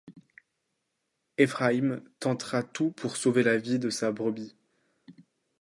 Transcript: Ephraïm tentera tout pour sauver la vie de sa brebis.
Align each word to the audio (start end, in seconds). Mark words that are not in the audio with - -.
Ephraïm 1.37 2.01
tentera 2.19 2.63
tout 2.63 2.89
pour 2.89 3.17
sauver 3.17 3.43
la 3.43 3.57
vie 3.57 3.77
de 3.77 3.91
sa 3.91 4.11
brebis. 4.11 4.55